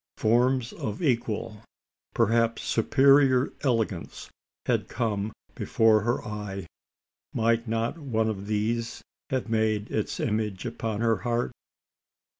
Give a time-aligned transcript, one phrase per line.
[0.17, 1.61] Forms of equal
[2.15, 4.31] perhaps superior elegance
[4.65, 6.65] had come before her eye.
[7.35, 11.51] Might not one of these have made its image upon her heart?